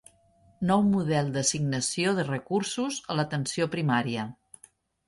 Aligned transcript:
Nou 0.69 0.81
model 0.93 1.29
d'assignació 1.35 2.15
de 2.21 2.27
recursos 2.31 2.99
a 3.17 3.21
l'atenció 3.21 3.71
primària. 3.79 4.29